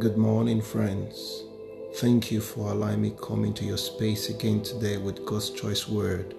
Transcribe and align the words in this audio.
Good 0.00 0.16
morning, 0.16 0.62
friends. 0.62 1.44
Thank 1.96 2.32
you 2.32 2.40
for 2.40 2.70
allowing 2.70 3.02
me 3.02 3.12
come 3.20 3.44
into 3.44 3.66
your 3.66 3.76
space 3.76 4.30
again 4.30 4.62
today 4.62 4.96
with 4.96 5.26
God's 5.26 5.50
choice 5.50 5.86
word. 5.86 6.34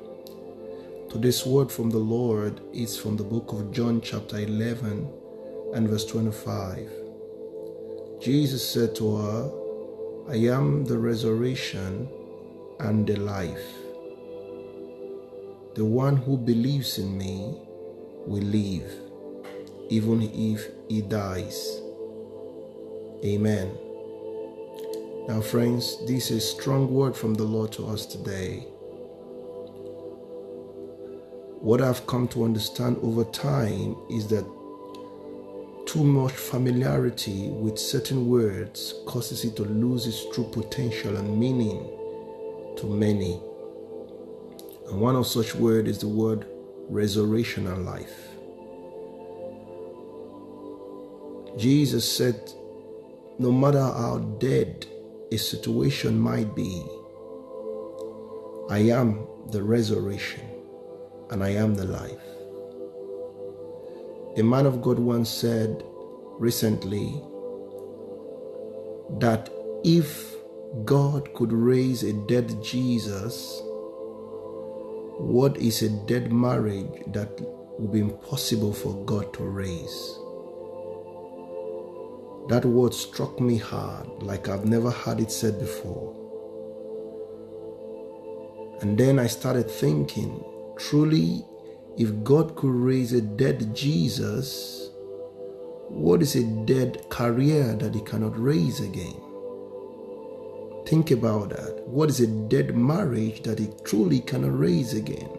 Today's 1.11 1.45
word 1.45 1.71
from 1.71 1.91
the 1.91 1.99
Lord 1.99 2.59
is 2.73 2.97
from 2.97 3.17
the 3.17 3.23
book 3.23 3.53
of 3.53 3.71
John, 3.71 4.01
chapter 4.01 4.39
11, 4.39 5.07
and 5.75 5.87
verse 5.87 6.05
25. 6.05 6.89
Jesus 8.19 8.67
said 8.67 8.95
to 8.95 9.17
her, 9.17 9.51
I 10.27 10.37
am 10.37 10.83
the 10.83 10.97
resurrection 10.97 12.09
and 12.79 13.05
the 13.05 13.17
life. 13.17 13.75
The 15.75 15.85
one 15.85 16.17
who 16.17 16.35
believes 16.35 16.97
in 16.97 17.15
me 17.15 17.61
will 18.25 18.41
live, 18.41 18.91
even 19.89 20.23
if 20.23 20.67
he 20.89 21.03
dies. 21.03 21.80
Amen. 23.23 23.71
Now, 25.27 25.41
friends, 25.41 26.03
this 26.07 26.31
is 26.31 26.37
a 26.37 26.47
strong 26.47 26.91
word 26.91 27.15
from 27.15 27.35
the 27.35 27.43
Lord 27.43 27.71
to 27.73 27.85
us 27.85 28.07
today. 28.07 28.65
What 31.59 31.81
I've 31.81 32.07
come 32.07 32.27
to 32.29 32.43
understand 32.43 32.97
over 33.03 33.23
time 33.25 33.95
is 34.09 34.27
that 34.29 34.43
too 35.85 36.03
much 36.03 36.31
familiarity 36.31 37.49
with 37.49 37.77
certain 37.77 38.27
words 38.27 38.95
causes 39.05 39.45
it 39.45 39.55
to 39.57 39.65
lose 39.65 40.07
its 40.07 40.25
true 40.33 40.49
potential 40.51 41.15
and 41.17 41.39
meaning 41.39 41.87
to 42.77 42.87
many. 42.87 43.39
And 44.89 44.99
one 44.99 45.15
of 45.15 45.27
such 45.27 45.53
words 45.53 45.87
is 45.89 45.99
the 45.99 46.07
word 46.07 46.47
resurrection 46.89 47.67
and 47.67 47.85
life. 47.85 48.29
Jesus 51.57 52.09
said, 52.09 52.51
No 53.39 53.51
matter 53.51 53.81
how 53.81 54.19
dead 54.39 54.85
a 55.31 55.37
situation 55.37 56.19
might 56.19 56.55
be, 56.55 56.83
I 58.69 58.79
am 58.79 59.27
the 59.51 59.63
resurrection 59.63 60.47
and 61.31 61.43
I 61.43 61.49
am 61.49 61.75
the 61.75 61.85
life. 61.85 62.23
A 64.37 64.43
man 64.43 64.65
of 64.65 64.81
God 64.81 64.99
once 64.99 65.29
said 65.29 65.83
recently 66.39 67.21
that 69.19 69.49
if 69.83 70.35
God 70.85 71.33
could 71.33 71.51
raise 71.51 72.03
a 72.03 72.13
dead 72.13 72.63
Jesus, 72.63 73.61
what 75.19 75.57
is 75.57 75.81
a 75.81 75.89
dead 76.07 76.31
marriage 76.31 77.03
that 77.07 77.29
would 77.79 77.91
be 77.91 77.99
impossible 77.99 78.73
for 78.73 78.95
God 79.05 79.33
to 79.33 79.43
raise? 79.43 80.20
That 82.49 82.65
word 82.65 82.93
struck 82.93 83.39
me 83.39 83.57
hard, 83.57 84.23
like 84.23 84.49
I've 84.49 84.65
never 84.65 84.91
heard 84.91 85.19
it 85.19 85.31
said 85.31 85.59
before. 85.59 86.17
And 88.81 88.97
then 88.97 89.19
I 89.19 89.27
started 89.27 89.69
thinking 89.69 90.43
truly, 90.77 91.45
if 91.97 92.23
God 92.23 92.55
could 92.55 92.73
raise 92.73 93.13
a 93.13 93.21
dead 93.21 93.75
Jesus, 93.75 94.89
what 95.87 96.21
is 96.21 96.35
a 96.35 96.43
dead 96.43 97.09
career 97.09 97.75
that 97.75 97.93
he 97.93 98.01
cannot 98.01 98.39
raise 98.39 98.79
again? 98.79 99.21
Think 100.87 101.11
about 101.11 101.49
that. 101.49 101.87
What 101.87 102.09
is 102.09 102.21
a 102.21 102.27
dead 102.27 102.75
marriage 102.75 103.43
that 103.43 103.59
he 103.59 103.69
truly 103.83 104.19
cannot 104.19 104.57
raise 104.57 104.93
again? 104.93 105.29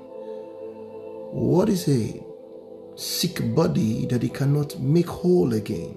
What 1.33 1.69
is 1.69 1.89
a 1.89 2.22
sick 2.94 3.55
body 3.55 4.06
that 4.06 4.22
he 4.22 4.28
cannot 4.28 4.78
make 4.78 5.09
whole 5.09 5.53
again? 5.55 5.97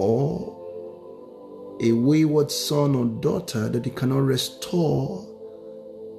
Or 0.00 1.76
a 1.80 1.92
wayward 1.92 2.50
son 2.50 2.94
or 2.94 3.04
daughter 3.04 3.68
that 3.68 3.84
he 3.84 3.90
cannot 3.90 4.24
restore 4.24 5.26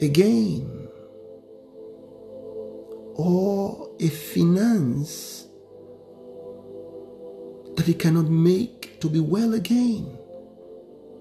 again? 0.02 0.88
Or 3.16 3.90
a 4.00 4.10
finance 4.10 5.48
that 7.76 7.88
he 7.88 7.94
cannot 7.94 8.30
make 8.30 9.00
to 9.00 9.10
be 9.10 9.20
well 9.20 9.54
again? 9.54 10.18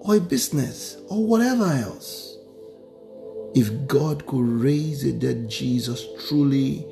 or 0.03 0.15
a 0.15 0.19
business 0.19 0.97
or 1.09 1.23
whatever 1.23 1.65
else. 1.65 2.37
If 3.53 3.87
God 3.87 4.25
could 4.25 4.47
raise 4.47 5.03
a 5.03 5.11
dead 5.11 5.49
Jesus, 5.49 6.05
truly 6.27 6.85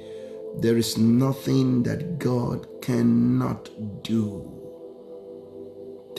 there 0.59 0.77
is 0.77 0.97
nothing 0.97 1.83
that 1.83 2.19
God 2.19 2.67
cannot 2.81 3.69
do. 4.03 4.58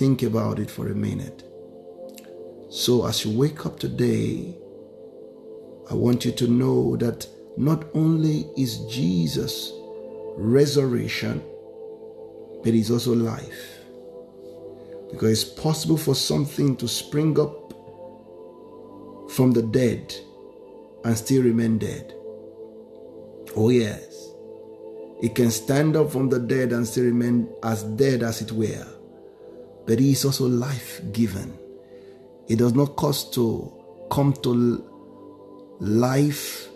Think 0.01 0.23
about 0.23 0.59
it 0.59 0.71
for 0.71 0.89
a 0.89 0.95
minute. 0.95 1.45
So, 2.71 3.07
as 3.07 3.23
you 3.23 3.39
wake 3.39 3.67
up 3.67 3.79
today, 3.79 4.57
I 5.91 5.93
want 5.93 6.25
you 6.25 6.33
to 6.33 6.49
know 6.49 6.97
that 6.97 7.27
not 7.59 7.85
only 7.93 8.49
is 8.57 8.79
Jesus 8.87 9.75
resurrection, 10.39 11.43
but 12.65 12.73
he's 12.73 12.91
also 12.91 13.15
life. 13.15 13.81
Because 15.11 15.43
it's 15.43 15.61
possible 15.61 15.99
for 15.99 16.15
something 16.15 16.77
to 16.79 16.89
spring 16.89 17.39
up 17.39 17.75
from 19.33 19.53
the 19.53 19.69
dead 19.71 20.15
and 21.05 21.15
still 21.15 21.43
remain 21.43 21.77
dead. 21.77 22.15
Oh, 23.55 23.69
yes. 23.69 24.31
It 25.23 25.35
can 25.35 25.51
stand 25.51 25.95
up 25.95 26.11
from 26.11 26.31
the 26.31 26.39
dead 26.39 26.73
and 26.73 26.87
still 26.89 27.05
remain 27.05 27.53
as 27.63 27.83
dead 27.83 28.23
as 28.23 28.41
it 28.41 28.51
were. 28.53 28.97
But 29.91 29.99
it 29.99 30.13
is 30.13 30.25
also 30.25 30.47
life 30.47 31.01
given. 31.11 31.59
It 32.49 32.61
does 32.61 32.75
not 32.75 32.95
cost 32.95 33.35
to 33.35 33.73
come 34.09 34.35
to 34.45 34.85
life 35.81 36.69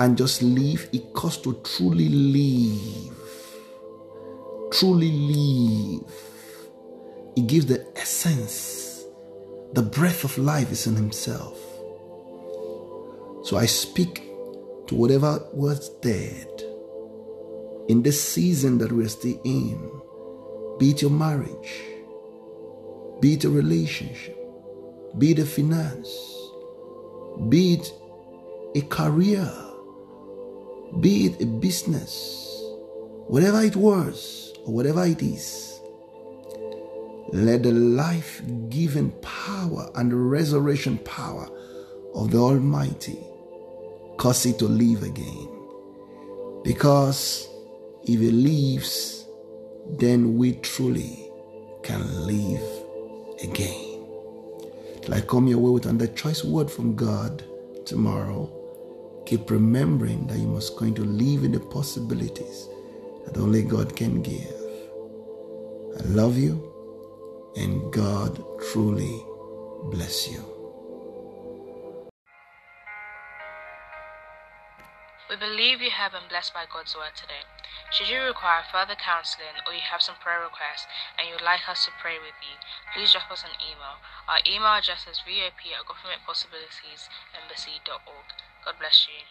and 0.00 0.18
just 0.18 0.42
live, 0.42 0.88
it 0.92 1.12
costs 1.12 1.42
to 1.44 1.54
truly 1.62 2.08
live. 2.08 3.16
Truly 4.72 5.10
live 5.10 6.26
he 7.36 7.42
gives 7.42 7.66
the 7.66 7.86
essence, 7.96 9.04
the 9.74 9.82
breath 9.82 10.24
of 10.24 10.38
life 10.38 10.72
is 10.72 10.86
in 10.86 10.96
Himself. 10.96 11.58
So 13.44 13.58
I 13.58 13.66
speak 13.66 14.22
to 14.86 14.94
whatever 14.94 15.46
was 15.52 15.90
dead 16.00 16.48
in 17.88 18.02
this 18.02 18.20
season 18.20 18.78
that 18.78 18.90
we're 18.90 19.08
still 19.10 19.38
in, 19.44 20.00
be 20.78 20.92
it 20.92 21.02
your 21.02 21.10
marriage, 21.10 21.82
be 23.26 23.32
it 23.32 23.42
a 23.42 23.50
relationship, 23.50 24.38
be 25.18 25.32
it 25.32 25.40
a 25.40 25.44
finance, 25.44 26.08
be 27.48 27.74
it 27.74 27.92
a 28.76 28.82
career, 28.82 29.52
be 31.00 31.26
it 31.26 31.42
a 31.42 31.46
business, 31.46 32.62
whatever 33.26 33.62
it 33.62 33.74
was 33.74 34.54
or 34.64 34.74
whatever 34.74 35.04
it 35.04 35.20
is 35.22 35.80
let 37.32 37.64
the 37.64 37.72
life 37.72 38.40
giving 38.68 39.10
power 39.22 39.90
and 39.96 40.12
the 40.12 40.16
resurrection 40.16 40.96
power 40.98 41.48
of 42.14 42.30
the 42.30 42.38
Almighty 42.38 43.18
cause 44.18 44.46
it 44.46 44.60
to 44.60 44.66
live 44.66 45.02
again. 45.02 45.48
Because 46.62 47.48
if 48.04 48.20
it 48.20 48.32
lives, 48.32 49.26
then 49.98 50.38
we 50.38 50.52
truly 50.52 51.28
can 51.82 52.24
live 52.24 52.85
again. 53.42 54.04
Till 55.02 55.14
I 55.14 55.20
come 55.20 55.46
your 55.48 55.58
way 55.58 55.70
with 55.70 55.86
another 55.86 56.12
choice 56.12 56.44
word 56.44 56.70
from 56.70 56.96
God 56.96 57.44
tomorrow. 57.84 58.52
Keep 59.26 59.50
remembering 59.50 60.26
that 60.28 60.38
you 60.38 60.46
must 60.46 60.76
going 60.76 60.94
to 60.94 61.04
live 61.04 61.44
in 61.44 61.52
the 61.52 61.60
possibilities 61.60 62.68
that 63.24 63.36
only 63.36 63.62
God 63.62 63.96
can 63.96 64.22
give. 64.22 64.54
I 65.98 66.02
love 66.08 66.36
you 66.38 66.72
and 67.56 67.92
God 67.92 68.42
truly 68.70 69.22
bless 69.90 70.30
you. 70.30 70.44
We 75.28 75.36
believe 75.36 75.80
you 75.80 75.90
have 75.90 76.12
been 76.12 76.28
blessed 76.28 76.54
by 76.54 76.64
God's 76.72 76.94
word 76.94 77.10
today. 77.16 77.42
Should 77.90 78.08
you 78.08 78.20
require 78.20 78.64
further 78.66 78.96
counseling 78.96 79.62
or 79.64 79.72
you 79.72 79.80
have 79.80 80.02
some 80.02 80.16
prayer 80.16 80.42
requests 80.42 80.88
and 81.18 81.28
you'd 81.28 81.40
like 81.40 81.68
us 81.68 81.84
to 81.86 81.92
pray 81.96 82.18
with 82.18 82.34
you, 82.42 82.58
please 82.92 83.12
drop 83.12 83.30
us 83.30 83.44
an 83.44 83.54
email. 83.62 84.00
Our 84.28 84.40
email 84.44 84.74
address 84.74 85.06
is 85.06 85.20
vop 85.22 85.54
at 85.54 85.86
governmentpossibilitiesembassy.org. 85.86 88.26
God 88.64 88.78
bless 88.78 89.06
you. 89.06 89.22